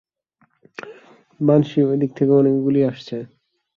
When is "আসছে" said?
2.83-3.17